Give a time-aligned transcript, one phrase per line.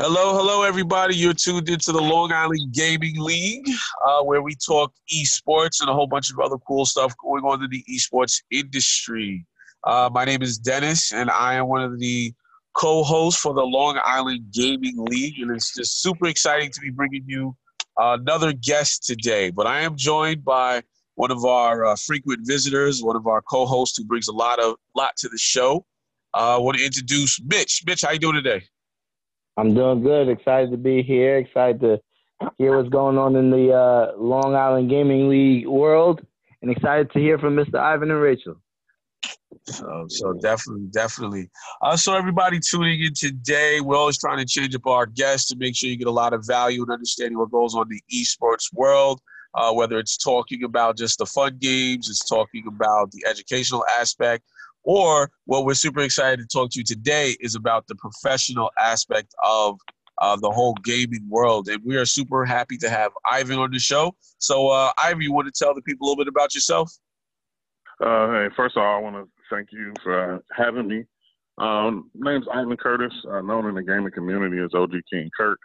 [0.00, 1.14] Hello, hello, everybody.
[1.14, 3.68] You're tuned into the Long Island Gaming League,
[4.04, 7.62] uh, where we talk esports and a whole bunch of other cool stuff going on
[7.62, 9.46] in the esports industry.
[9.84, 12.34] Uh, my name is Dennis, and I am one of the
[12.76, 17.22] co-hosts for the Long Island Gaming League, and it's just super exciting to be bringing
[17.28, 17.56] you
[17.96, 19.50] another guest today.
[19.50, 20.82] But I am joined by
[21.14, 24.74] one of our uh, frequent visitors, one of our co-hosts who brings a lot of
[24.96, 25.86] lot to the show.
[26.34, 27.84] Uh, I want to introduce Mitch.
[27.86, 28.64] Mitch, how you doing today?
[29.56, 30.28] I'm doing good.
[30.28, 31.38] Excited to be here.
[31.38, 32.00] Excited to
[32.58, 36.20] hear what's going on in the uh, Long Island Gaming League world,
[36.62, 37.78] and excited to hear from Mr.
[37.78, 38.56] Ivan and Rachel.
[39.66, 41.50] So, so definitely, definitely.
[41.80, 45.56] Uh, so everybody tuning in today, we're always trying to change up our guests to
[45.56, 48.22] make sure you get a lot of value and understanding what goes on in the
[48.22, 49.20] esports world.
[49.54, 54.42] Uh, whether it's talking about just the fun games, it's talking about the educational aspect,
[54.84, 59.34] or what we're super excited to talk to you today is about the professional aspect
[59.42, 59.78] of
[60.18, 61.68] uh, the whole gaming world.
[61.68, 64.14] And we are super happy to have Ivan on the show.
[64.38, 66.92] So, uh, Ivan, you want to tell the people a little bit about yourself?
[68.00, 71.04] Uh, hey, first of all, I want to thank you for having me.
[71.58, 75.58] Um, name's Ivan Curtiss, uh, known in the gaming community as OG King Curt.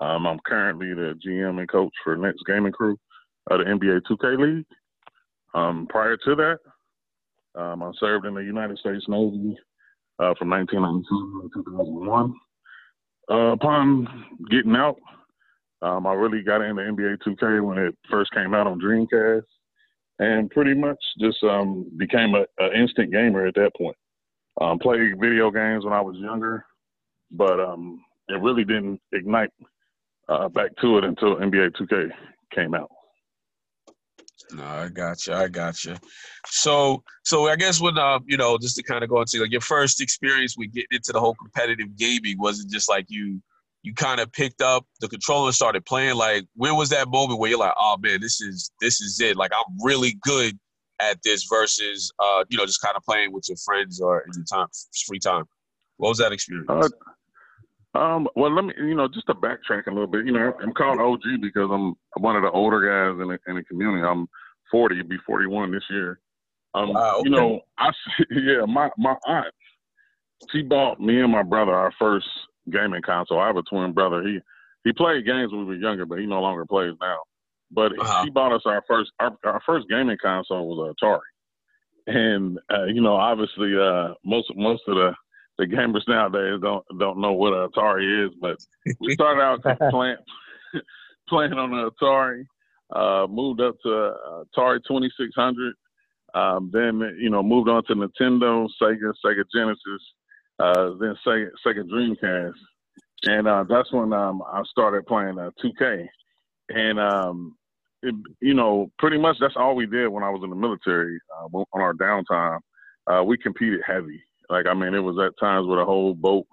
[0.00, 2.96] Um, I'm currently the GM and coach for Nets Gaming Crew
[3.50, 4.66] of the NBA 2K League.
[5.54, 6.58] Um, prior to that,
[7.54, 9.56] um, I served in the United States Navy
[10.18, 12.34] uh, from 1992 to 2001.
[13.30, 14.06] Uh, upon
[14.50, 14.96] getting out,
[15.82, 19.42] um, I really got into NBA 2K when it first came out on Dreamcast,
[20.18, 23.96] and pretty much just um, became an instant gamer at that point.
[24.60, 26.64] Um, played video games when I was younger,
[27.30, 29.50] but um, it really didn't ignite
[30.28, 32.10] uh, back to it until NBA 2K
[32.54, 32.90] came out.
[34.54, 35.34] No, I got you.
[35.34, 35.96] I got you.
[36.46, 39.50] So, so I guess when um, you know, just to kind of go into like
[39.50, 43.42] your first experience with getting into the whole competitive gaming, was it just like you,
[43.82, 46.16] you kind of picked up the controller and started playing?
[46.16, 49.36] Like, when was that moment where you're like, oh man, this is this is it.
[49.36, 50.58] Like, I'm really good
[51.00, 54.32] at this versus, uh, you know, just kind of playing with your friends or in
[54.36, 54.68] your time,
[55.06, 55.44] free time.
[55.96, 56.68] What was that experience?
[56.68, 60.52] Uh, um, well, let me, you know, just to backtrack a little bit, you know,
[60.60, 64.04] I'm called OG because I'm one of the older guys in the, in the community.
[64.04, 64.26] I'm
[64.74, 66.18] 40, be 41 this year.
[66.74, 67.28] Um, wow, okay.
[67.28, 67.90] you know, I,
[68.30, 69.54] yeah, my, my aunt,
[70.50, 72.26] she bought me and my brother our first
[72.72, 73.38] gaming console.
[73.38, 74.22] I have a twin brother.
[74.22, 74.40] He,
[74.82, 77.18] he played games when we were younger, but he no longer plays now.
[77.70, 78.24] But uh-huh.
[78.24, 81.20] he bought us our first, our, our first gaming console was an Atari.
[82.06, 85.12] And, uh, you know, obviously, uh, most, most of the,
[85.56, 88.56] the gamers nowadays don't don't know what an Atari is, but
[88.98, 90.16] we started out playing
[91.28, 92.44] playing on an Atari,
[92.94, 95.74] uh, moved up to uh, Atari 2600,
[96.34, 100.02] um, then you know moved on to Nintendo, Sega, Sega Genesis,
[100.60, 102.52] uh, then Sega, Sega Dreamcast,
[103.24, 106.06] and uh, that's when um, I started playing 2K, uh,
[106.68, 107.56] and um,
[108.02, 111.18] it, you know pretty much that's all we did when I was in the military
[111.36, 112.60] uh, on our downtime.
[113.26, 114.22] we competed heavy.
[114.50, 116.46] Like I mean, it was at times where the whole boat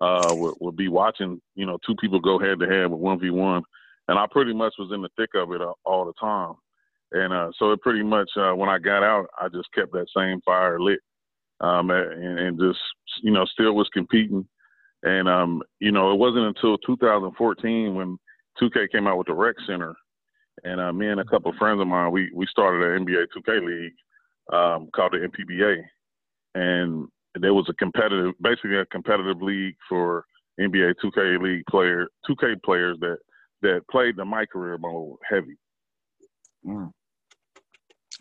[0.00, 3.30] would, would be watching, you know, two people go head to head with one v
[3.30, 3.62] one,
[4.08, 6.54] and I pretty much was in the thick of it all the time.
[7.12, 10.06] And uh, so it pretty much uh, when I got out, I just kept that
[10.14, 11.00] same fire lit,
[11.60, 12.78] um, and, and just
[13.22, 14.46] you know still was competing.
[15.02, 18.18] And um, you know, it wasn't until 2014 when
[18.60, 19.94] 2K came out with the Rec Center,
[20.64, 23.26] and uh, me and a couple of friends of mine, we we started an NBA
[23.36, 23.94] 2K league
[24.52, 25.82] um, called the NPBA,
[26.54, 27.08] and
[27.40, 30.24] there was a competitive, basically a competitive league for
[30.60, 33.18] NBA 2K league player, 2K players that
[33.62, 35.56] that played the my career mode heavy.
[36.66, 36.90] Mm.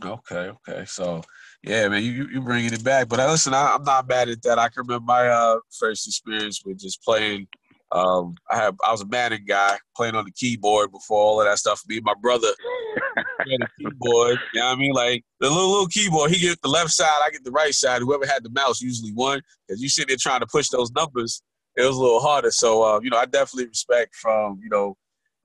[0.03, 0.85] Okay, okay.
[0.85, 1.23] So,
[1.63, 3.07] yeah, man, you you bringing it back.
[3.07, 4.59] But uh, listen, I, am not mad at that.
[4.59, 7.47] I can remember my uh, first experience with just playing.
[7.91, 11.47] Um, I have I was a Madden guy playing on the keyboard before all of
[11.47, 11.81] that stuff.
[11.87, 12.49] Me and my brother
[13.39, 14.37] had a keyboard.
[14.53, 14.91] You know what I mean?
[14.91, 18.01] Like the little little keyboard, he get the left side, I get the right side.
[18.01, 21.41] Whoever had the mouse usually won because you sit there trying to push those numbers.
[21.75, 22.51] It was a little harder.
[22.51, 24.95] So uh, you know, I definitely respect from you know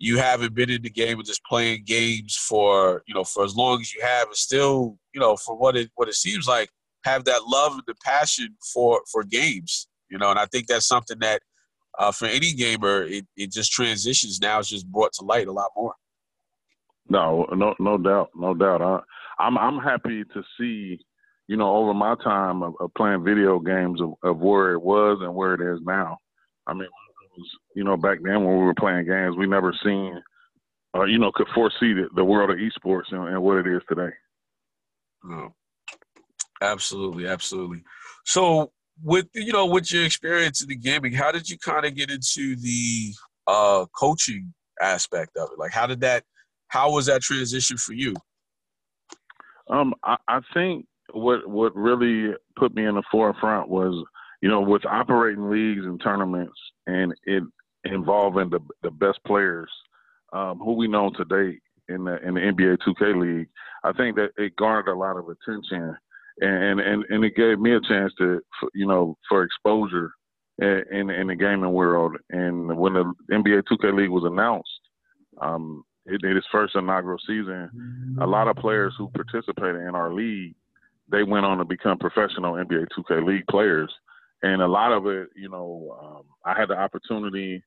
[0.02, 3.54] you haven't been in the game and just playing games for you know for as
[3.54, 6.69] long as you have, and still you know for what it what it seems like
[7.04, 9.87] have that love and the passion for for games.
[10.10, 11.40] You know, and I think that's something that
[11.99, 14.58] uh, for any gamer, it, it just transitions now.
[14.58, 15.94] It's just brought to light a lot more.
[17.08, 18.82] No, no, no doubt, no doubt.
[18.82, 18.99] I,
[19.38, 20.99] I'm I'm happy to see,
[21.46, 25.19] you know, over my time of, of playing video games of, of, where it was
[25.22, 26.19] and where it is now.
[26.66, 26.88] I mean,
[27.37, 30.20] was, you know, back then when we were playing games, we never seen,
[30.96, 33.82] uh, you know, could foresee the, the world of esports and, and what it is
[33.88, 34.12] today.
[35.25, 35.52] Oh,
[36.61, 37.82] absolutely, absolutely.
[38.25, 41.94] So with you know with your experience in the gaming, how did you kind of
[41.94, 43.14] get into the
[43.46, 45.58] uh, coaching aspect of it?
[45.58, 46.25] Like, how did that?
[46.69, 48.14] How was that transition for you?
[49.70, 54.05] Um, I, I think what what really put me in the forefront was
[54.43, 57.43] you know with operating leagues and tournaments and it
[57.85, 59.71] involving the the best players
[60.33, 61.59] um, who we know today
[61.89, 63.49] in the in the NBA 2K league.
[63.83, 65.97] I think that it garnered a lot of attention
[66.41, 68.41] and and and it gave me a chance to
[68.75, 70.12] you know for exposure
[70.59, 72.17] in in the gaming world.
[72.31, 74.69] And when the NBA 2K League was announced,
[75.41, 80.55] um, it, its first inaugural season, a lot of players who participated in our league,
[81.11, 83.93] they went on to become professional NBA 2K League players.
[84.43, 87.62] And a lot of it, you know, um, I had the opportunity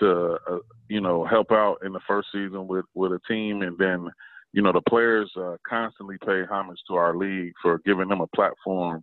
[0.00, 3.76] to, uh, you know, help out in the first season with with a team, and
[3.78, 4.08] then
[4.52, 8.26] you know, the players uh, constantly pay homage to our league for giving them a
[8.28, 9.02] platform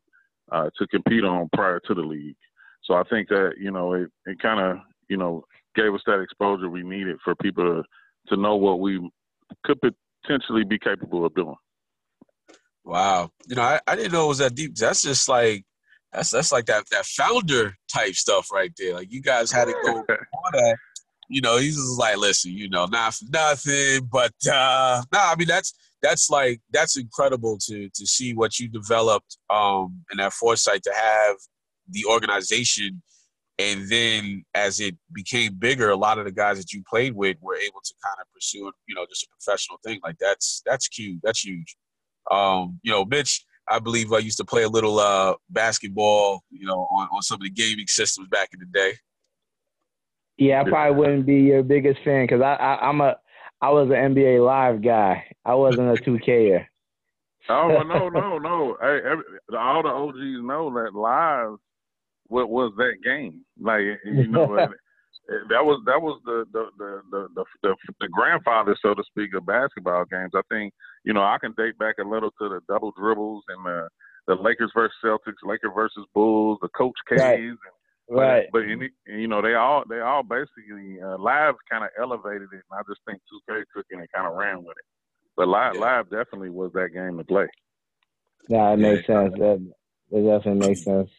[0.51, 2.35] uh, to compete on prior to the league.
[2.83, 4.77] So I think that, you know, it, it kind of,
[5.07, 5.43] you know,
[5.75, 9.07] gave us that exposure we needed for people to, to know what we
[9.63, 9.79] could
[10.23, 11.55] potentially be capable of doing.
[12.83, 13.29] Wow.
[13.47, 14.75] You know, I, I didn't know it was that deep.
[14.75, 15.63] That's just like,
[16.15, 18.95] that's that's like that that founder type stuff right there.
[18.95, 20.03] Like you guys had to go
[20.53, 20.77] that.
[21.27, 25.35] You know, he's just like, listen, you know, not for nothing, but uh nah, I
[25.37, 30.33] mean that's that's like that's incredible to to see what you developed um and that
[30.33, 31.35] foresight to have
[31.89, 33.01] the organization.
[33.57, 37.37] And then as it became bigger a lot of the guys that you played with
[37.41, 39.99] were able to kind of pursue you know just a professional thing.
[40.03, 41.75] Like that's that's cute that's huge.
[42.29, 46.65] Um you know mitch i believe i used to play a little uh basketball you
[46.65, 48.93] know on, on some of the gaming systems back in the day
[50.37, 53.15] yeah, I probably wouldn't be your biggest fan because I, I I'm a
[53.61, 55.23] I was an NBA Live guy.
[55.45, 56.65] I wasn't a 2Ker.
[57.49, 58.77] oh no no no!
[58.81, 59.23] Hey, every,
[59.57, 61.57] all the OGs know that Live
[62.27, 63.45] what was that game?
[63.59, 64.47] Like you know,
[65.49, 69.33] that was that was the the, the the the the the grandfather, so to speak,
[69.35, 70.31] of basketball games.
[70.35, 70.73] I think
[71.03, 73.87] you know I can date back a little to the double dribbles and the
[74.27, 77.39] the Lakers versus Celtics, Lakers versus Bulls, the Coach K's, right.
[77.39, 77.57] and
[78.07, 78.45] Right.
[78.51, 82.49] But, but any, you know, they all they all basically uh, live kind of elevated
[82.53, 83.19] it, and I just think
[83.49, 84.85] 2K took it and kind of ran with it.
[85.35, 85.81] But live yeah.
[85.81, 87.47] live definitely was that game to play.
[88.47, 89.33] Yeah, it makes sense.
[89.37, 89.71] That
[90.11, 91.09] it definitely makes sense.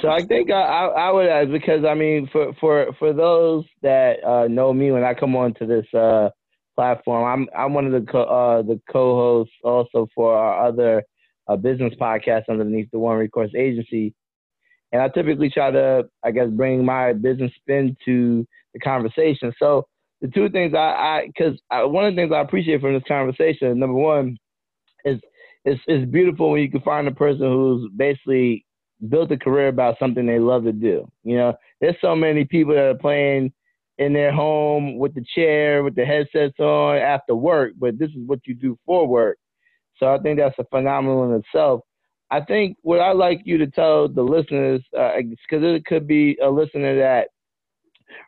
[0.00, 4.22] So I think I, I, would add because I mean for for for those that
[4.24, 6.28] uh, know me when I come onto this uh,
[6.76, 11.02] platform, I'm I'm one of the co- uh, the co-hosts also for our other
[11.48, 14.14] uh, business podcast underneath the One Recourse Agency
[14.92, 19.52] and I typically try to, I guess, bring my business spin to the conversation.
[19.58, 19.86] So
[20.20, 23.96] the two things I, because one of the things I appreciate from this conversation, number
[23.96, 24.38] one,
[25.04, 25.20] is
[25.64, 28.64] it's it's beautiful when you can find a person who's basically
[29.08, 31.08] built a career about something they love to do.
[31.22, 33.52] You know, there's so many people that are playing
[33.98, 38.26] in their home with the chair, with the headsets on after work, but this is
[38.26, 39.38] what you do for work.
[39.96, 41.80] So I think that's a phenomenal in itself.
[42.30, 46.36] I think what I like you to tell the listeners, because uh, it could be
[46.42, 47.28] a listener that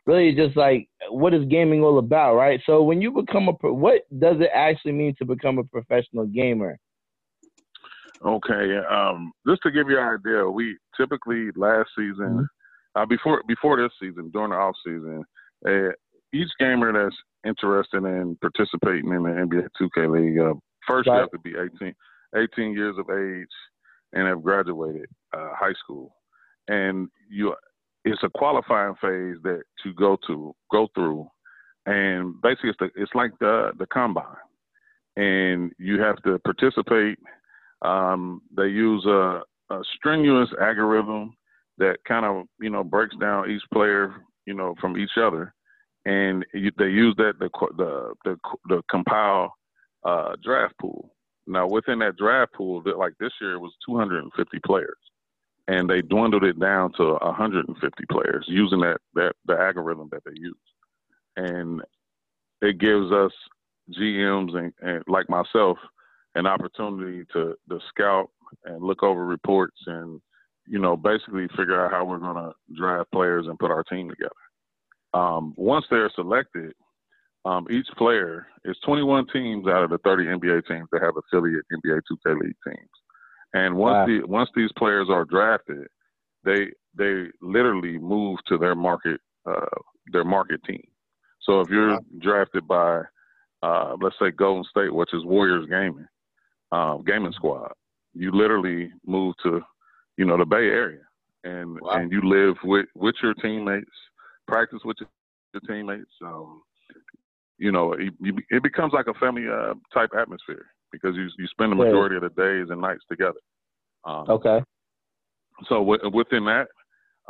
[0.05, 2.59] really just like, what is gaming all about, right?
[2.65, 6.77] So when you become a, what does it actually mean to become a professional gamer?
[8.25, 13.01] Okay, um, just to give you an idea, we typically last season, mm-hmm.
[13.01, 15.23] uh, before before this season, during the off season,
[15.67, 15.89] uh,
[16.33, 20.53] each gamer that's interested in participating in the NBA 2K League, uh,
[20.87, 21.15] first right.
[21.15, 21.93] you have to be 18,
[22.35, 23.47] 18 years of age
[24.13, 26.15] and have graduated uh, high school,
[26.67, 27.55] and you
[28.03, 31.27] it's a qualifying phase that you go to go through,
[31.85, 34.25] and basically it's the, it's like the the combine,
[35.15, 37.17] and you have to participate.
[37.81, 41.35] Um, they use a, a strenuous algorithm
[41.77, 44.13] that kind of you know breaks down each player
[44.45, 45.53] you know from each other,
[46.05, 47.49] and you, they use that the
[48.25, 49.53] the the, compile
[50.03, 51.13] uh, draft pool.
[51.47, 54.97] Now, within that draft pool, like this year, it was 250 players,
[55.67, 60.33] and they dwindled it down to 150 players using that that the algorithm that they
[60.35, 60.55] use,
[61.35, 61.81] and
[62.61, 63.31] it gives us
[63.99, 65.77] GMs and, and like myself
[66.35, 68.29] an opportunity to to scout
[68.65, 70.21] and look over reports and
[70.67, 74.09] you know basically figure out how we're going to draft players and put our team
[74.09, 74.31] together.
[75.13, 76.73] Um, once they're selected,
[77.43, 81.65] um, each player is 21 teams out of the 30 NBA teams that have affiliate
[81.73, 82.89] NBA 2K League teams.
[83.53, 84.05] And once wow.
[84.05, 85.87] the once these players are drafted,
[86.43, 89.65] they they literally move to their market uh,
[90.13, 90.83] their market team.
[91.41, 91.99] So if you're wow.
[92.19, 93.01] drafted by
[93.63, 96.07] uh, let's say Golden State, which is Warriors Gaming
[96.71, 97.71] um, Gaming Squad,
[98.13, 99.61] you literally move to
[100.17, 101.01] you know, the Bay Area,
[101.43, 101.93] and wow.
[101.93, 103.89] and you live with with your teammates,
[104.47, 105.09] practice with your,
[105.53, 106.11] your teammates.
[106.23, 106.61] Um,
[107.57, 108.13] you know, it,
[108.49, 112.21] it becomes like a family uh, type atmosphere because you you spend the majority of
[112.21, 113.39] the days and nights together.
[114.05, 114.63] Um, okay.
[115.67, 116.67] So w- within that,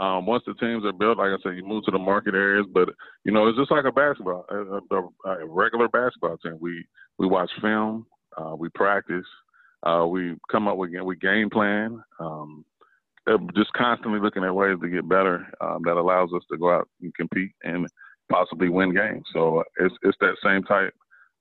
[0.02, 2.66] um, once the teams are built, like I said, you move to the market areas.
[2.74, 2.90] But
[3.24, 6.58] you know, it's just like a basketball, a, a, a regular basketball team.
[6.60, 6.86] We
[7.18, 8.06] we watch film,
[8.38, 9.26] uh, we practice,
[9.84, 12.02] uh, we come up with we game plan.
[12.20, 12.66] Um,
[13.56, 16.90] just constantly looking at ways to get better um, that allows us to go out
[17.02, 17.88] and compete and
[18.32, 19.24] possibly win games.
[19.34, 20.94] So it's it's that same type,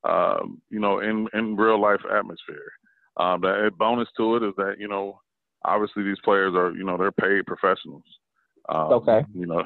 [0.04, 2.72] um, you know, in in real life atmosphere.
[3.16, 5.20] Um, the bonus to it is that you know,
[5.64, 8.04] obviously these players are you know they're paid professionals.
[8.68, 9.24] Um, okay.
[9.34, 9.64] You know,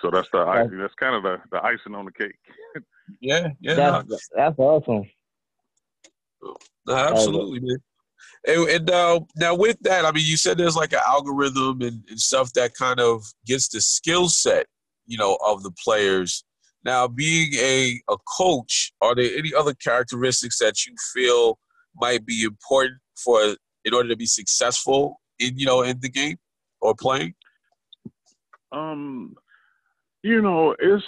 [0.00, 0.76] so that's the okay.
[0.76, 2.38] that's kind of the, the icing on the cake.
[3.20, 4.02] yeah, yeah.
[4.08, 5.08] That's, that's awesome.
[6.42, 7.78] No, absolutely, man.
[8.46, 12.02] And, and uh, now with that, I mean, you said there's like an algorithm and,
[12.08, 14.66] and stuff that kind of gets the skill set,
[15.06, 16.44] you know, of the players.
[16.84, 21.58] Now, being a, a coach, are there any other characteristics that you feel
[21.94, 26.36] might be important for in order to be successful in you know in the game
[26.80, 27.34] or playing?
[28.72, 29.34] Um,
[30.22, 31.04] you know, it's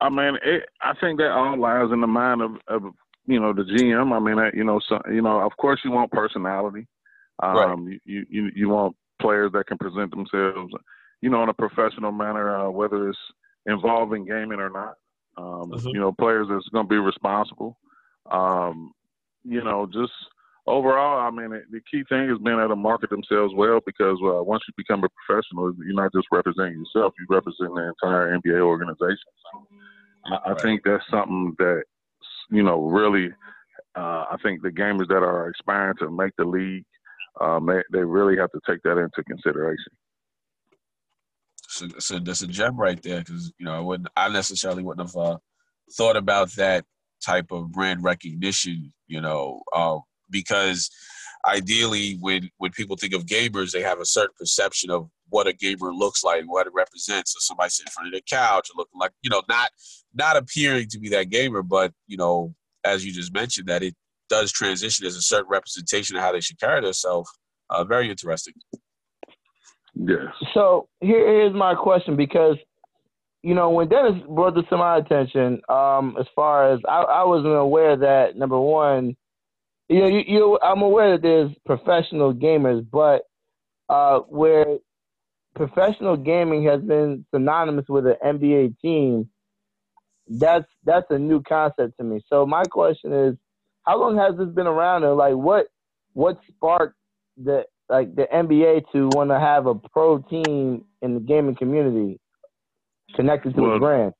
[0.00, 2.82] I mean, it, I think that all lies in the mind of, of
[3.26, 4.12] you know the GM.
[4.12, 6.86] I mean, you know, so, you know, of course you want personality.
[7.42, 8.00] Um, right.
[8.04, 10.72] you, you you want players that can present themselves,
[11.20, 13.18] you know, in a professional manner, uh, whether it's
[13.66, 14.94] involving gaming or not.
[15.36, 15.88] Um, mm-hmm.
[15.88, 17.78] You know, players that's going to be responsible.
[18.30, 18.92] Um,
[19.42, 20.12] you know, just
[20.66, 24.42] overall, I mean, the key thing is being able to market themselves well because uh,
[24.42, 28.60] once you become a professional, you're not just representing yourself; you represent the entire NBA
[28.60, 29.18] organization.
[29.52, 29.66] So
[30.26, 31.82] I, I think that's something that
[32.50, 33.30] you know really.
[33.96, 36.84] Uh, I think the gamers that are aspiring to make the league,
[37.40, 39.92] um, they, they really have to take that into consideration.
[41.68, 45.08] So, so that's a gem right there because you know I wouldn't, I necessarily wouldn't
[45.08, 45.38] have uh,
[45.92, 46.84] thought about that
[47.24, 48.92] type of brand recognition.
[49.06, 49.98] You know, uh,
[50.28, 50.90] because
[51.46, 55.52] ideally when when people think of gamers they have a certain perception of what a
[55.52, 58.98] gamer looks like what it represents so somebody sitting in front of their couch looking
[58.98, 59.70] like you know not
[60.14, 62.54] not appearing to be that gamer but you know
[62.84, 63.94] as you just mentioned that it
[64.28, 67.30] does transition as a certain representation of how they should carry themselves
[67.70, 68.54] uh, very interesting.
[69.94, 70.32] Yes.
[70.52, 72.56] So here, here's my question because
[73.42, 77.24] you know when dennis brought this to my attention um, as far as I, I
[77.24, 79.16] wasn't aware that number one
[79.88, 83.22] you know, you, you I'm aware that there's professional gamers, but
[83.88, 84.78] uh, where
[85.54, 89.28] professional gaming has been synonymous with an NBA team,
[90.28, 92.22] that's that's a new concept to me.
[92.28, 93.36] So my question is,
[93.82, 95.66] how long has this been around, and like what
[96.12, 96.96] what sparked
[97.36, 102.18] the like the NBA to want to have a pro team in the gaming community
[103.14, 104.12] connected to well, the brand?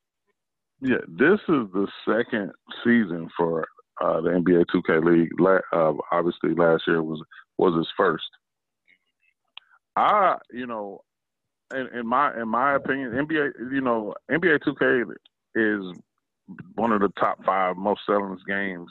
[0.80, 2.52] Yeah, this is the second
[2.84, 3.66] season for
[4.02, 5.30] uh, the NBA 2K League.
[5.72, 7.22] Uh, obviously, last year was
[7.56, 8.24] was his first.
[9.96, 11.02] I, you know,
[11.72, 15.06] in, in my in my opinion, NBA, you know, NBA 2K
[15.54, 15.82] is
[16.74, 18.88] one of the top five most selling games,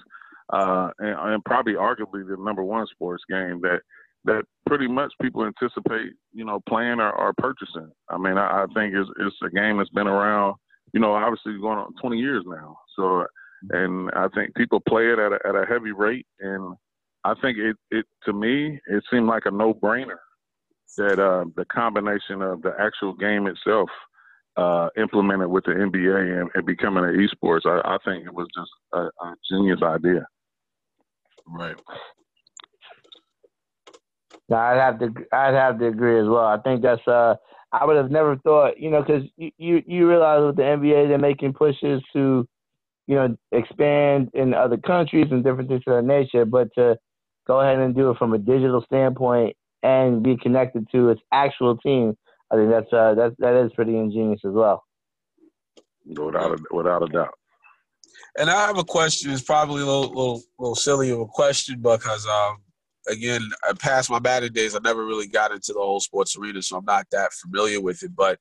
[0.52, 3.82] uh, and, and probably arguably the number one sports game that
[4.26, 7.92] that pretty much people anticipate, you know, playing or, or purchasing.
[8.10, 10.56] I mean, I, I think it's it's a game that's been around,
[10.94, 12.78] you know, obviously going on 20 years now.
[12.96, 13.26] So
[13.72, 16.26] and I think people play it at a, at a heavy rate.
[16.40, 16.76] And
[17.24, 20.18] I think it, it to me it seemed like a no brainer
[20.98, 23.90] that uh, the combination of the actual game itself
[24.58, 27.66] uh, implemented with the NBA and, and becoming an esports.
[27.66, 30.26] I, I, think it was just a, a genius idea.
[31.48, 31.76] Right.
[34.50, 36.46] No, I'd have to I'd have to agree as well.
[36.46, 37.36] I think that's uh
[37.72, 41.08] I would have never thought you know because you, you you realize with the NBA
[41.08, 42.48] they're making pushes to
[43.08, 46.98] you know, expand in other countries and different things of that nature, but to
[47.46, 51.78] go ahead and do it from a digital standpoint and be connected to its actual
[51.78, 52.16] team,
[52.54, 54.84] I think that's uh, that that is pretty ingenious as well.
[56.06, 57.34] Without a, without a doubt.
[58.38, 59.32] And I have a question.
[59.32, 62.58] It's probably a little little, little silly of a question because um,
[63.08, 66.62] again, I past my batting days, I never really got into the whole sports arena,
[66.62, 68.12] so I'm not that familiar with it.
[68.16, 68.40] But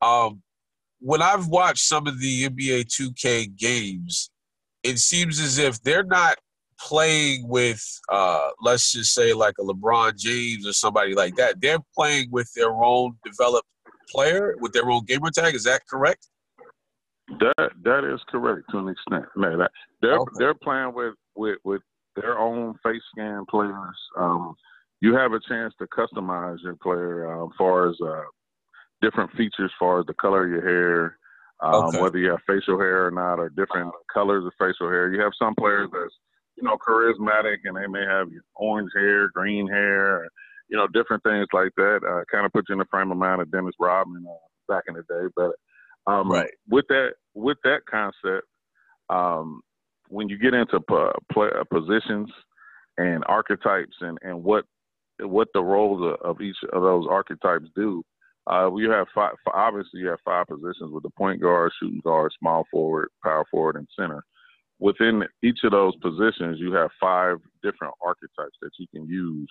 [0.00, 0.42] um,
[1.00, 4.30] when I've watched some of the NBA 2K games,
[4.84, 6.38] it seems as if they're not
[6.80, 11.60] playing with, uh, let's just say, like a LeBron James or somebody like that.
[11.60, 13.68] They're playing with their own developed
[14.10, 15.54] player, with their own gamer tag.
[15.54, 16.28] Is that correct?
[17.38, 19.24] That that is correct to an extent.
[19.36, 19.70] that,
[20.02, 20.32] they're okay.
[20.38, 21.82] they're playing with, with with
[22.16, 23.96] their own face scan players.
[24.18, 24.54] Um,
[25.00, 28.22] you have a chance to customize your player uh, as far as uh,
[29.00, 31.18] different features, as far as the color of your hair,
[31.62, 32.02] um, okay.
[32.02, 35.12] whether you have facial hair or not, or different colors of facial hair.
[35.12, 36.14] You have some players that's
[36.60, 40.28] you know charismatic, and they may have orange hair, green hair,
[40.68, 42.00] you know, different things like that.
[42.06, 44.84] Uh, kind of put you in the frame of mind of Dennis Rodman uh, back
[44.88, 45.32] in the day.
[45.34, 46.50] But um, right.
[46.68, 48.46] with that with that concept,
[49.08, 49.62] um,
[50.08, 52.30] when you get into p- play, uh, positions
[52.98, 54.64] and archetypes and, and what
[55.20, 58.02] what the roles of, of each of those archetypes do,
[58.50, 59.32] uh, you have five.
[59.52, 63.76] Obviously, you have five positions with the point guard, shooting guard, small forward, power forward,
[63.76, 64.24] and center.
[64.80, 69.50] Within each of those positions, you have five different archetypes that you can use,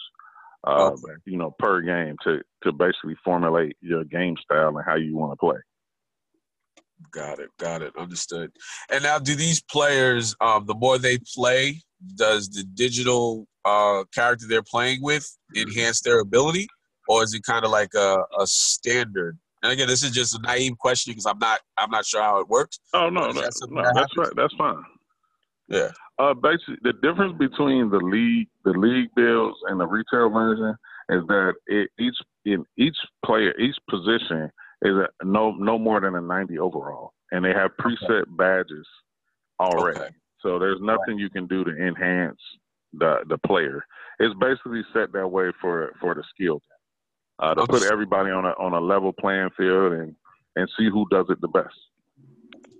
[0.66, 0.92] uh,
[1.26, 5.32] you know, per game to to basically formulate your game style and how you want
[5.32, 5.58] to play.
[7.12, 7.50] Got it.
[7.58, 7.94] Got it.
[7.98, 8.52] Understood.
[8.92, 11.82] And now, do these players, um, the more they play,
[12.16, 16.68] does the digital uh, character they're playing with enhance their ability,
[17.08, 19.38] or is it kind of like a, a standard?
[19.62, 22.40] And again, this is just a naive question because I'm not I'm not sure how
[22.40, 22.80] it works.
[22.94, 23.42] Oh no, no, no
[23.94, 24.32] that's right.
[24.36, 24.84] That's fine.
[25.70, 25.90] Yeah.
[26.18, 30.76] Uh, basically, the difference between the league, the league builds, and the retail version
[31.10, 36.16] is that it, each in each player, each position is a, no no more than
[36.16, 38.32] a 90 overall, and they have preset okay.
[38.32, 38.88] badges
[39.60, 40.00] already.
[40.00, 40.10] Okay.
[40.42, 41.20] So there's nothing right.
[41.20, 42.40] you can do to enhance
[42.94, 43.86] the the player.
[44.20, 46.62] It's basically set that way for for the skill
[47.40, 50.16] uh, to put everybody on a on a level playing field and
[50.56, 51.76] and see who does it the best.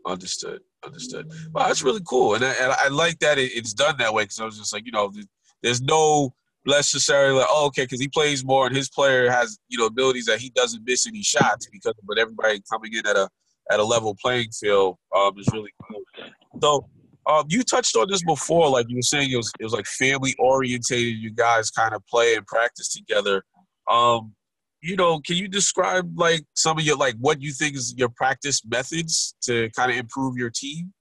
[0.06, 0.62] Understood.
[0.86, 1.32] Understood.
[1.54, 4.24] Well, that's really cool, and I, and I like that it, it's done that way
[4.24, 5.12] because I was just like, you know,
[5.62, 6.34] there's no
[6.66, 10.26] necessarily like, oh, okay, because he plays more and his player has you know abilities
[10.26, 13.30] that he doesn't miss any shots because, but everybody coming in at a
[13.72, 16.02] at a level playing field um, is really cool.
[16.62, 16.90] So
[17.30, 19.86] um, you touched on this before, like you were saying, it was it was like
[19.86, 21.18] family orientated.
[21.18, 23.44] You guys kind of play and practice together.
[23.90, 24.34] Um,
[24.82, 28.10] you know, can you describe like some of your like what you think is your
[28.10, 30.94] practice methods to kind of improve your team?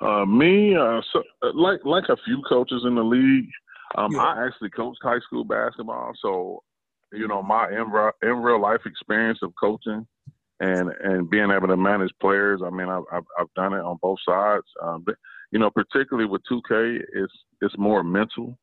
[0.00, 1.22] Uh, me, uh, so,
[1.54, 3.48] like like a few coaches in the league,
[3.96, 4.22] um, yeah.
[4.22, 6.62] I actually coached high school basketball, so
[7.12, 10.06] you know my in real, in real life experience of coaching
[10.60, 12.60] and and being able to manage players.
[12.64, 14.66] I mean, I've I've, I've done it on both sides.
[14.82, 15.16] Um, but,
[15.52, 18.58] you know, particularly with 2K, it's it's more mental,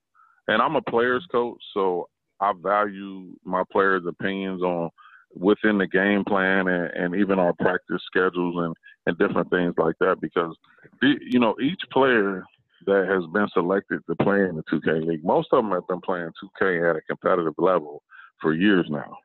[0.48, 2.08] and I'm a players coach, so
[2.42, 4.90] I value my players' opinions on
[5.34, 8.76] within the game plan and, and even our practice schedules and,
[9.06, 10.54] and different things like that because
[11.02, 12.44] you know each player
[12.86, 15.24] that has been selected to play in the 2K league.
[15.24, 18.02] Most of them have been playing 2K at a competitive level
[18.42, 19.18] for years now.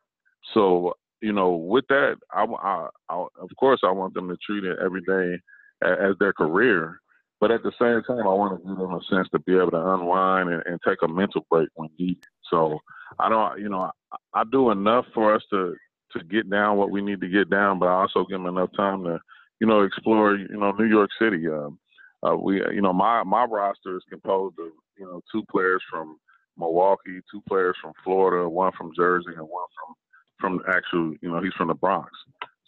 [0.54, 4.64] So, you know, with that, I, I, I of course, I want them to treat
[4.64, 5.40] it every day
[5.82, 7.00] as, as their career.
[7.40, 9.72] But at the same time, I want to give them a sense to be able
[9.72, 12.26] to unwind and, and take a mental break when needed.
[12.50, 12.78] So
[13.18, 15.74] I don't, you know, I, I do enough for us to
[16.12, 18.70] to get down what we need to get down, but I also give them enough
[18.76, 19.18] time to,
[19.60, 21.46] you know, explore, you know, New York City.
[21.48, 21.78] Um,
[22.22, 26.18] uh, we, you know, my my roster is composed of you know two players from
[26.56, 29.94] Milwaukee, two players from Florida, one from Jersey, and one from
[30.40, 32.10] from actual, you know, he's from the Bronx.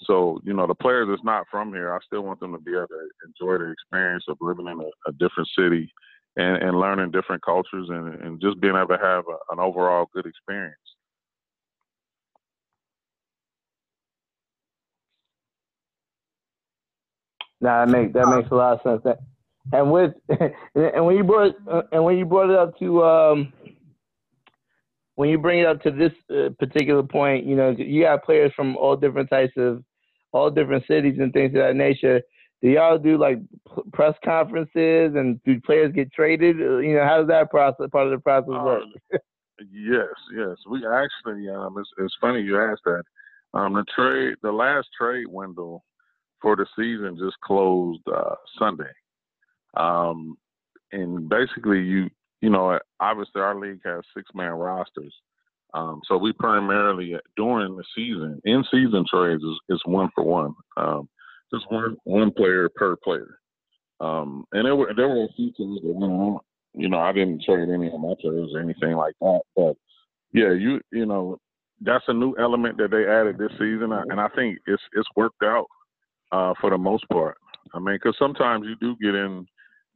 [0.04, 2.72] So, you know, the players that's not from here, I still want them to be
[2.72, 5.90] able to enjoy the experience of living in a, a different city
[6.36, 10.08] and, and learning different cultures and, and just being able to have a, an overall
[10.14, 10.76] good experience.
[17.60, 19.16] Nah, that makes that makes a lot of sense
[19.72, 20.12] and with
[20.74, 21.54] and when you brought
[21.92, 23.52] and when you brought it up to um,
[25.16, 28.52] when you bring it up to this uh, particular point, you know, you got players
[28.54, 29.82] from all different types of
[30.32, 32.22] all different cities and things of that nature.
[32.60, 33.38] Do y'all do like
[33.92, 36.60] press conferences and do players get traded?
[36.60, 38.82] Uh, you know, how does that process part of the process uh, work?
[39.70, 40.56] yes, yes.
[40.68, 43.04] We actually um, it's, it's funny you asked that.
[43.54, 45.82] Um, the trade, the last trade window
[46.42, 48.92] for the season just closed uh, Sunday.
[49.76, 50.36] Um,
[50.92, 55.14] and basically, you you know, obviously our league has six man rosters.
[55.74, 60.54] Um, so we primarily during the season, in season trades is, is one for one,
[60.76, 61.08] um,
[61.52, 63.38] just one one player per player.
[64.00, 66.40] Um, and there were there were a few teams that went on.
[66.74, 69.74] You know, I didn't trade any of my players or anything like that, but
[70.32, 71.38] yeah, you you know,
[71.80, 75.42] that's a new element that they added this season, and I think it's it's worked
[75.42, 75.66] out
[76.32, 77.36] uh, for the most part.
[77.74, 79.46] I mean, because sometimes you do get in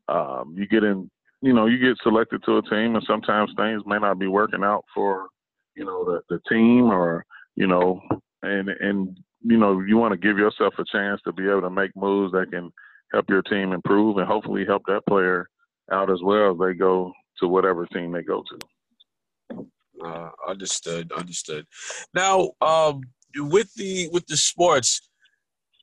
[0.09, 1.11] um, you get in,
[1.41, 4.65] you know, you get selected to a team, and sometimes things may not be working
[4.65, 5.29] out for,
[5.75, 7.25] you know, the, the team or,
[7.57, 8.01] you know,
[8.43, 11.70] and and you know, you want to give yourself a chance to be able to
[11.70, 12.72] make moves that can
[13.12, 15.48] help your team improve and hopefully help that player
[15.90, 19.66] out as well as they go to whatever team they go to.
[20.05, 21.12] Uh, understood.
[21.12, 21.66] Understood.
[22.14, 23.02] Now, um,
[23.37, 25.00] with the with the sports,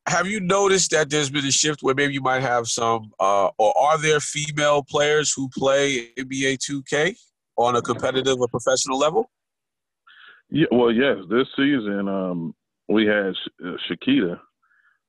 [0.07, 3.49] have you noticed that there's been a shift where maybe you might have some, uh,
[3.57, 7.15] or are there female players who play NBA 2K
[7.57, 9.29] on a competitive or professional level?
[10.49, 11.17] Yeah, well, yes.
[11.29, 12.55] This season, um,
[12.89, 14.41] we had Sh- Chiquita,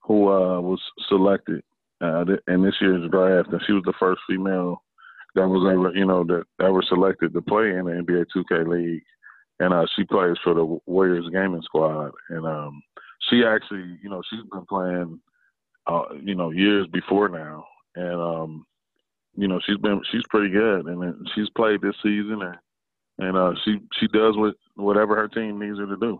[0.03, 1.63] who uh, was selected
[2.01, 4.83] uh, in this year's draft, and she was the first female
[5.35, 9.03] that was ever, you know, that ever selected to play in the NBA 2K League,
[9.61, 12.83] and uh, she plays for the Warriors Gaming Squad, and um,
[13.29, 15.21] she actually, you know, she's been playing,
[15.87, 17.65] uh, you know, years before now,
[17.95, 18.67] and um,
[19.37, 22.57] you know, she's been she's pretty good, and she's played this season, and
[23.19, 26.19] and uh, she she does what whatever her team needs her to do.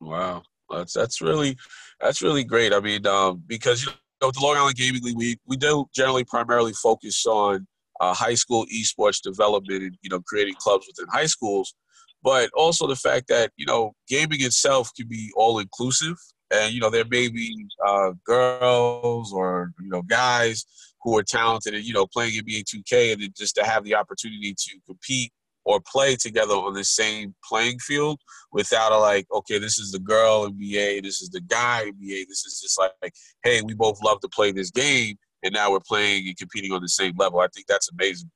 [0.00, 1.56] Wow, that's that's really
[2.00, 2.72] that's really great.
[2.72, 5.86] I mean, um, because you know, with the Long Island Gaming League, we we do
[5.94, 7.66] generally primarily focus on
[8.00, 11.74] uh, high school esports development and you know creating clubs within high schools
[12.22, 16.16] but also the fact that you know gaming itself can be all inclusive
[16.50, 20.64] and you know there may be uh, girls or you know guys
[21.02, 24.54] who are talented and you know playing NBA 2K and just to have the opportunity
[24.54, 25.32] to compete
[25.68, 28.18] or play together on the same playing field
[28.52, 32.44] without a like okay this is the girl NBA this is the guy NBA this
[32.44, 33.12] is just like, like
[33.44, 36.82] hey we both love to play this game and now we're playing and competing on
[36.82, 38.30] the same level I think that's amazing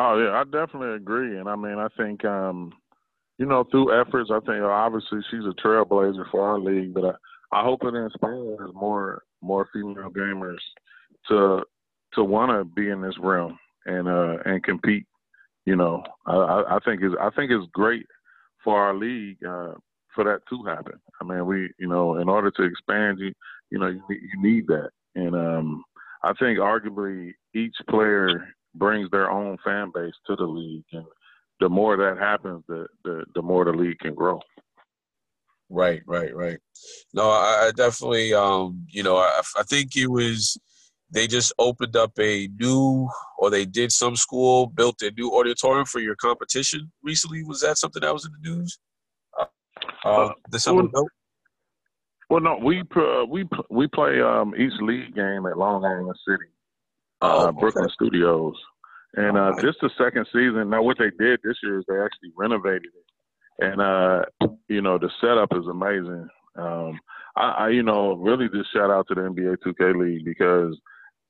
[0.00, 2.72] Oh yeah, I definitely agree, and I mean, I think um,
[3.38, 7.60] you know through efforts, I think obviously she's a trailblazer for our league, but I,
[7.60, 10.58] I hope it inspires more more female gamers
[11.28, 11.64] to
[12.12, 15.06] to want to be in this realm and uh and compete.
[15.68, 18.06] You know, I, I think it's I think it's great
[18.64, 19.74] for our league uh,
[20.14, 20.98] for that to happen.
[21.20, 23.34] I mean, we you know in order to expand, you
[23.70, 25.84] you know you, you need that, and um,
[26.24, 31.04] I think arguably each player brings their own fan base to the league, and
[31.60, 34.40] the more that happens, the the, the more the league can grow.
[35.68, 36.60] Right, right, right.
[37.12, 40.56] No, I, I definitely, um, you know, I, I think it was
[41.10, 45.86] they just opened up a new, or they did some school built a new auditorium
[45.86, 47.42] for your competition recently.
[47.44, 48.78] Was that something that was in the news?
[49.38, 49.46] Uh,
[50.04, 51.08] uh, did someone well, know?
[52.30, 56.50] Well, no, we uh, we we play um, each league game at Long Island City,
[57.22, 57.94] uh, oh, Brooklyn okay.
[57.94, 58.54] Studios.
[59.14, 60.68] And uh, this the second season.
[60.68, 64.24] Now, what they did this year is they actually renovated it, and uh,
[64.68, 66.28] you know the setup is amazing.
[66.56, 67.00] Um,
[67.36, 70.78] I, I, you know, really just shout out to the NBA 2K League because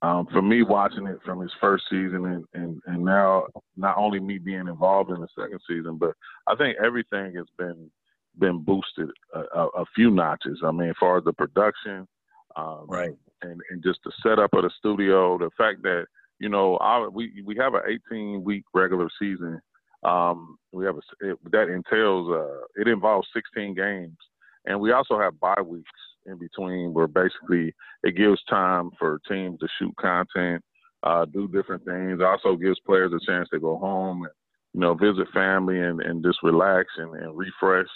[0.02, 4.20] um, for me watching it from his first season and, and, and now not only
[4.20, 6.12] me being involved in the second season, but
[6.46, 7.90] I think everything has been
[8.38, 10.61] been boosted a, a, a few notches.
[10.64, 12.06] I mean, as far as the production,
[12.54, 13.11] um, right,
[13.42, 16.06] and, and just the setup of the studio, the fact that
[16.38, 17.82] you know our, we we have an
[18.12, 19.61] 18 week regular season.
[20.04, 24.16] Um, we have a it, that entails uh, it involves 16 games,
[24.64, 25.90] and we also have bye weeks
[26.26, 30.62] in between where basically it gives time for teams to shoot content,
[31.02, 32.20] uh, do different things.
[32.24, 34.33] Also gives players a chance to go home and
[34.74, 37.87] you know visit family and, and just relax and, and refresh.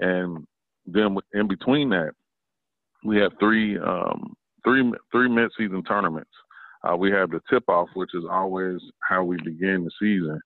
[0.00, 0.46] And
[0.86, 2.12] then in between that,
[3.04, 6.30] we have three um, three three mid-season tournaments.
[6.88, 10.40] Uh, we have the tip-off, which is always how we begin the season,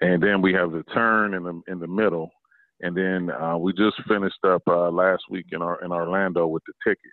[0.00, 2.30] and then we have the turn in the in the middle,
[2.80, 6.62] and then uh, we just finished up uh, last week in our in Orlando with
[6.66, 7.12] the ticket,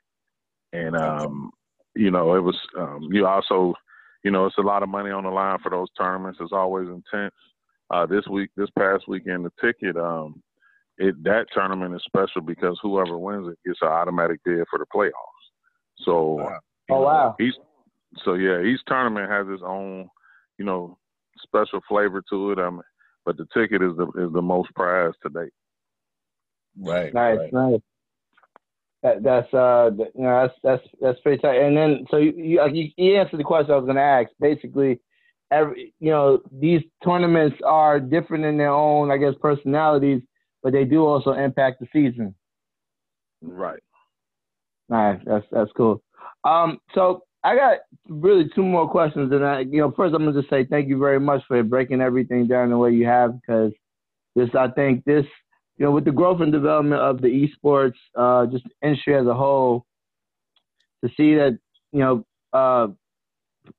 [0.74, 1.52] and um,
[1.96, 3.74] you know it was um, you also
[4.24, 6.40] you know it's a lot of money on the line for those tournaments.
[6.42, 7.34] It's always intense.
[7.90, 10.42] Uh, this week, this past weekend, the ticket um,
[10.98, 14.86] it that tournament is special because whoever wins it gets an automatic bid for the
[14.94, 15.12] playoffs.
[16.04, 16.60] So, wow.
[16.92, 17.54] oh wow, he's
[18.24, 20.08] so yeah, each tournament has its own,
[20.58, 20.98] you know,
[21.42, 22.60] special flavor to it.
[22.60, 22.82] Um,
[23.26, 25.50] but the ticket is the is the most prized today.
[26.80, 27.14] Right.
[27.14, 27.54] Nice, right.
[27.54, 27.80] nice.
[29.04, 31.62] That, that's uh, you know, that's that's that's pretty tight.
[31.62, 34.30] And then so you you, you answered the question I was going to ask.
[34.40, 35.00] Basically,
[35.52, 40.22] every you know these tournaments are different in their own, I guess, personalities,
[40.62, 42.34] but they do also impact the season.
[43.42, 43.84] Right.
[44.88, 45.20] Nice.
[45.26, 46.02] That's that's cool.
[46.46, 50.40] Um, so I got really two more questions, and I, you know, first I'm gonna
[50.40, 53.74] just say thank you very much for breaking everything down the way you have, because
[54.36, 55.26] this, I think, this,
[55.78, 57.28] you know, with the growth and development of the
[57.66, 59.86] esports, uh, just industry as a whole,
[61.04, 61.60] to see that,
[61.92, 62.88] you know, uh,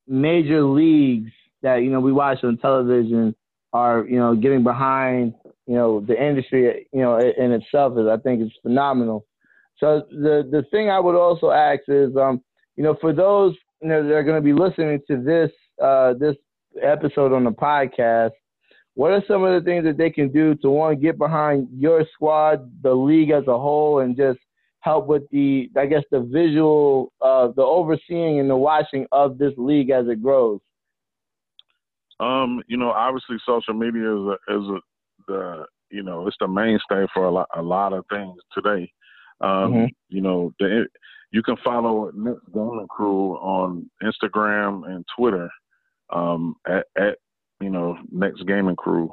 [0.07, 1.31] major leagues
[1.62, 3.35] that you know we watch on television
[3.72, 5.35] are, you know, getting behind,
[5.66, 9.24] you know, the industry, you know, in itself is, I think, is phenomenal.
[9.79, 12.42] So the the thing I would also ask is, um,
[12.77, 15.51] you know, for those you know that are going to be listening to this
[15.83, 16.37] uh, this
[16.83, 18.33] episode on the podcast,
[18.95, 22.05] what are some of the things that they can do to one get behind your
[22.13, 24.39] squad, the league as a whole, and just
[24.81, 29.53] help with the, I guess, the visual, uh, the overseeing and the watching of this
[29.57, 30.61] league as it grows?
[32.21, 34.79] Um, you know, obviously, social media is a, is a,
[35.27, 38.93] the you know it's the mainstay for a lot a lot of things today.
[39.41, 39.85] Um, mm-hmm.
[40.09, 40.87] You know, the,
[41.35, 45.51] you can follow Nets Gaming Crew on Instagram and Twitter
[46.11, 47.18] um, at, at
[47.61, 49.12] you know Nets Gaming Crew,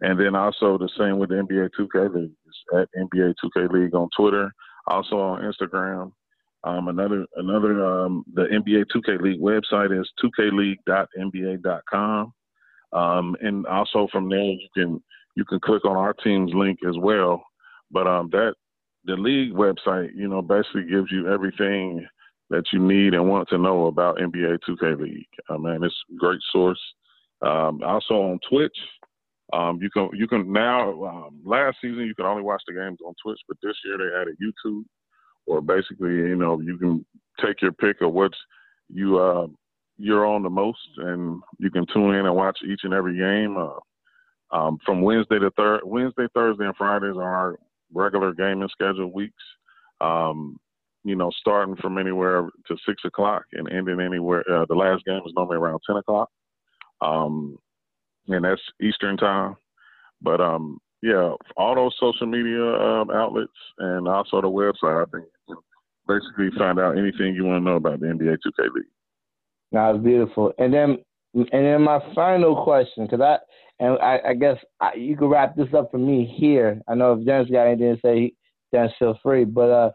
[0.00, 2.32] and then also the same with the NBA 2K League
[2.74, 4.50] at NBA 2K League on Twitter,
[4.86, 6.10] also on Instagram.
[6.64, 12.32] Um, another another um, the NBA 2K League website is 2kleague.nba.com,
[12.94, 15.02] um, and also from there you can
[15.36, 17.44] you can click on our team's link as well.
[17.90, 18.54] But um, that
[19.08, 22.06] the league website, you know, basically gives you everything
[22.50, 25.26] that you need and want to know about NBA 2K League.
[25.48, 26.80] I mean, it's a great source.
[27.40, 28.76] Um, also on Twitch,
[29.54, 31.04] um, you can you can now.
[31.04, 34.20] Um, last season you could only watch the games on Twitch, but this year they
[34.20, 34.84] added YouTube,
[35.46, 37.04] or basically, you know, you can
[37.42, 38.32] take your pick of what
[38.92, 39.46] you uh,
[39.96, 43.56] you're on the most, and you can tune in and watch each and every game.
[43.56, 43.78] Uh,
[44.50, 47.58] um, from Wednesday to third, Wednesday, Thursday, and Fridays are our
[47.92, 49.42] regular gaming schedule weeks.
[50.00, 50.58] Um,
[51.04, 54.44] you know, starting from anywhere to six o'clock and ending anywhere.
[54.50, 56.28] Uh, the last game is normally around ten o'clock,
[57.00, 57.56] um,
[58.26, 59.56] and that's Eastern time.
[60.20, 65.06] But um, yeah, all those social media um, outlets and also the website.
[65.06, 65.26] I think
[66.08, 68.84] basically find out anything you want to know about the NBA 2K League.
[69.70, 70.52] That's beautiful.
[70.58, 70.98] And then,
[71.34, 73.36] and then my final question, because I
[73.80, 76.80] and I, I guess I, you could wrap this up for me here.
[76.88, 78.32] I know if Dennis got anything to say,
[78.72, 79.44] Dennis, feel free.
[79.44, 79.90] But uh,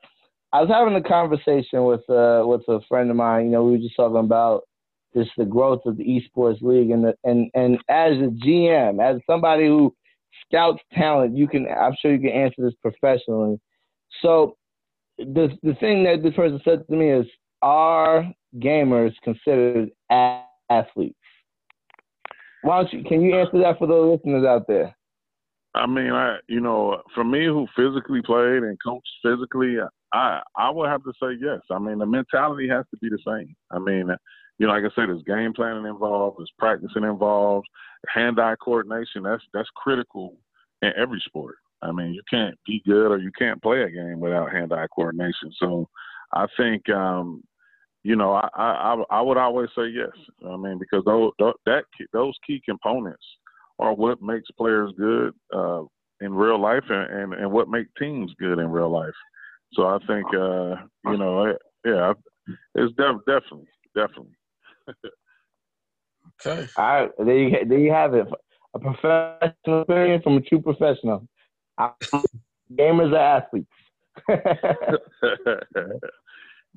[0.52, 3.46] I was having a conversation with uh, with a friend of mine.
[3.46, 4.64] You know, we were just talking about
[5.16, 9.22] just the growth of the esports league, and the, and and as a GM, as
[9.30, 9.94] somebody who
[10.46, 13.60] scouts talent, you can I'm sure you can answer this professionally.
[14.22, 14.56] So
[15.18, 17.26] the the thing that this person said to me is,
[17.62, 19.90] are gamers considered
[20.70, 21.18] athletes?
[22.64, 23.04] Why don't you?
[23.04, 24.96] Can you answer that for the listeners out there?
[25.76, 29.78] I mean, I you know, for me who physically played and coached physically,
[30.14, 31.60] I I would have to say yes.
[31.72, 33.56] I mean, the mentality has to be the same.
[33.72, 34.10] I mean,
[34.60, 37.68] you know, like I said, there's game planning involved, there's practicing involved,
[38.08, 39.24] hand-eye coordination.
[39.24, 40.38] That's that's critical
[40.82, 41.56] in every sport.
[41.82, 45.52] I mean, you can't be good or you can't play a game without hand-eye coordination.
[45.60, 45.90] So,
[46.34, 47.44] I think um,
[48.04, 50.12] you know, I, I I would always say yes.
[50.46, 51.32] I mean, because those
[51.66, 53.24] that those key components
[53.80, 55.84] are what makes players good uh,
[56.22, 59.14] in real life, and, and, and what make teams good in real life.
[59.74, 62.14] So I think uh, you know, yeah,
[62.76, 64.36] it's def- definitely definitely.
[66.46, 66.68] okay.
[66.78, 68.28] All right, there you there you have it.
[68.76, 71.28] A professional opinion from a true professional.
[72.74, 73.70] Gamers are athletes.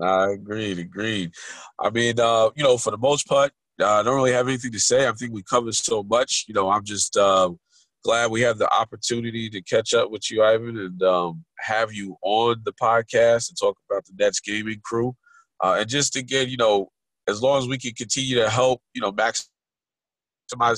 [0.00, 1.32] I agreed, agreed.
[1.80, 4.80] I mean, uh, you know, for the most part, I don't really have anything to
[4.80, 5.06] say.
[5.06, 6.44] I think we covered so much.
[6.48, 7.50] You know, I'm just uh,
[8.04, 12.16] glad we have the opportunity to catch up with you, Ivan, and um, have you
[12.22, 15.14] on the podcast and talk about the Nets gaming crew.
[15.62, 16.88] Uh, and just again, you know,
[17.28, 19.46] as long as we can continue to help, you know, maximize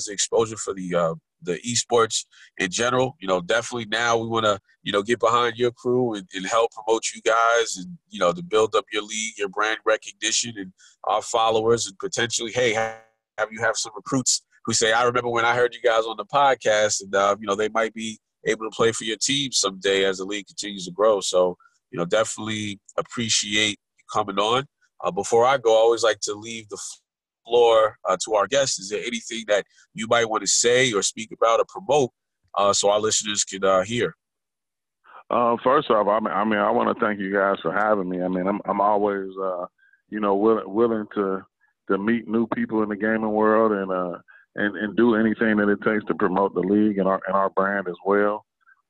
[0.05, 2.25] the exposure for the uh, the esports
[2.57, 3.15] in general.
[3.19, 6.45] You know, definitely now we want to, you know, get behind your crew and, and,
[6.45, 10.53] help promote you guys and, you know, to build up your league, your brand recognition
[10.57, 10.71] and
[11.05, 15.45] our followers and potentially, hey, have you have some recruits who say, I remember when
[15.45, 18.69] I heard you guys on the podcast and, uh, you know, they might be able
[18.69, 21.21] to play for your team someday as the league continues to grow.
[21.21, 21.57] So,
[21.91, 24.65] you know, definitely appreciate you coming on.
[25.03, 26.77] Uh, before I go, I always like to leave the
[27.45, 28.79] floor uh, to our guests.
[28.79, 32.11] Is there anything that you might want to say or speak about or promote
[32.55, 34.15] uh, so our listeners can uh, hear?
[35.29, 38.09] Uh, first off, I mean, I mean, I want to thank you guys for having
[38.09, 38.23] me.
[38.23, 39.65] I mean, I'm I'm always, uh,
[40.09, 41.43] you know, willing willing to
[41.89, 44.17] to meet new people in the gaming world and uh
[44.55, 47.51] and and do anything that it takes to promote the league and our and our
[47.51, 48.45] brand as well.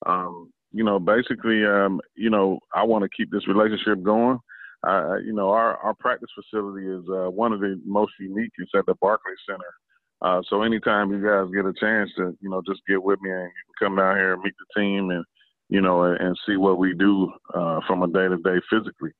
[0.05, 4.39] Um, you know, basically, um, you know, I want to keep this relationship going
[4.87, 8.51] uh, you know, our, our practice facility is uh, one of the most unique.
[8.57, 9.73] It's at the Barclays Center.
[10.21, 13.31] Uh, so anytime you guys get a chance to, you know, just get with me
[13.31, 15.23] and come down here and meet the team and,
[15.69, 19.11] you know, and, and see what we do uh, from a day to day physically.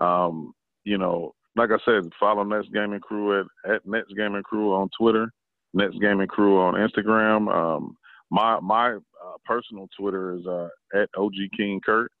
[0.00, 0.52] Um,
[0.84, 4.88] you know, like I said, follow Nets Gaming Crew at, at Nets Gaming Crew on
[4.98, 5.30] Twitter,
[5.74, 7.52] Nets Gaming Crew on Instagram.
[7.52, 7.96] Um,
[8.30, 12.12] my my uh, personal Twitter is uh, at OG King Curt.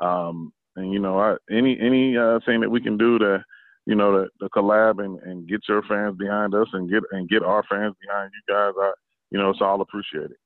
[0.00, 3.44] Um, and you know, I, any any uh, thing that we can do to,
[3.86, 7.28] you know, to, to collab and, and get your fans behind us and get and
[7.28, 8.92] get our fans behind you guys, I
[9.30, 10.36] you know, so I'll appreciate it.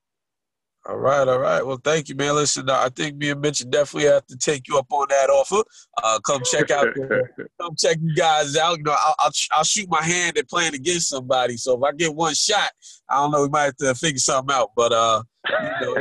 [0.89, 1.67] All right, all right.
[1.67, 2.37] Well, thank you, man.
[2.37, 5.65] Listen, I think me and Mitch definitely have to take you up on that offer.
[6.01, 6.87] Uh, come check out,
[7.61, 8.79] come check you guys out.
[8.79, 11.57] You know, I'll, I'll, I'll shoot my hand at playing against somebody.
[11.57, 12.71] So if I get one shot,
[13.11, 14.71] I don't know, we might have to figure something out.
[14.77, 15.95] But uh, you know,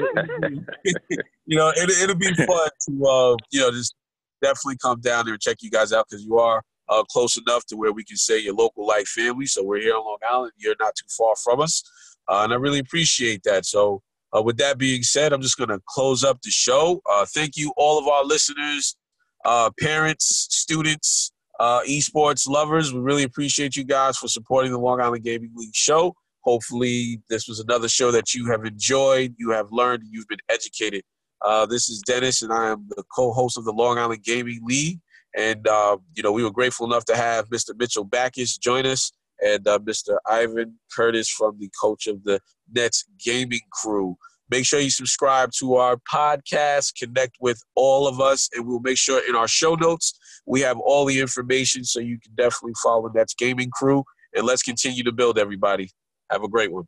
[0.83, 0.97] it,
[1.47, 3.95] you know, it, it'll be fun to uh, you know, just
[4.41, 7.65] definitely come down there and check you guys out because you are uh, close enough
[7.67, 9.45] to where we can say your local life family.
[9.45, 10.53] So we're here on Long Island.
[10.57, 11.83] You're not too far from us,
[12.27, 13.65] uh, and I really appreciate that.
[13.65, 14.01] So.
[14.35, 17.01] Uh, with that being said, I'm just going to close up the show.
[17.09, 18.97] Uh, thank you, all of our listeners,
[19.45, 22.93] uh, parents, students, uh, esports lovers.
[22.93, 26.15] We really appreciate you guys for supporting the Long Island Gaming League show.
[26.41, 31.03] Hopefully, this was another show that you have enjoyed, you have learned, you've been educated.
[31.45, 34.99] Uh, this is Dennis, and I am the co-host of the Long Island Gaming League.
[35.37, 37.77] And uh, you know, we were grateful enough to have Mr.
[37.77, 40.17] Mitchell Backus join us and uh, Mr.
[40.25, 42.39] Ivan Curtiss from the coach of the
[42.73, 44.15] Nets gaming crew.
[44.49, 48.97] Make sure you subscribe to our podcast, connect with all of us, and we'll make
[48.97, 53.09] sure in our show notes we have all the information so you can definitely follow
[53.09, 54.03] Nets gaming crew.
[54.35, 55.91] And let's continue to build everybody.
[56.31, 56.85] Have a great one.